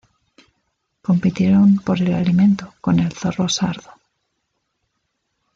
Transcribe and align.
Compitieron 1.03 1.75
por 1.77 2.01
el 2.01 2.15
alimento 2.15 2.73
con 2.81 2.99
el 2.99 3.13
zorro 3.13 3.47
sardo. 3.47 3.91